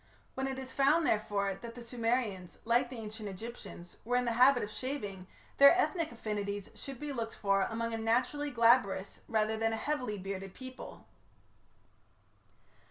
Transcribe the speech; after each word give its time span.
When 0.33 0.47
it 0.47 0.57
is 0.57 0.73
found, 0.73 1.05
therefore, 1.05 1.53
that 1.53 1.75
the 1.75 1.83
Sumerians, 1.83 2.57
like 2.65 2.89
the 2.89 2.97
Ancient 2.97 3.29
Egyptians, 3.29 3.97
were 4.03 4.15
in 4.15 4.25
the 4.25 4.31
habit 4.31 4.63
of 4.63 4.71
shaving, 4.71 5.27
their 5.59 5.75
ethnic 5.77 6.11
affinities 6.11 6.71
should 6.73 6.99
be 6.99 7.13
looked 7.13 7.35
for 7.35 7.67
among 7.69 7.93
a 7.93 7.99
naturally 7.99 8.49
glabrous 8.49 9.19
rather 9.27 9.57
than 9.57 9.73
a 9.73 9.77
heavily 9.77 10.17
bearded 10.17 10.55
people. 10.55 11.05